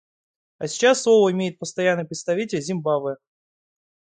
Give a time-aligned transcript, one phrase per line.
[0.57, 3.17] А сейчас слово имеет Постоянный представитель Зимбабве.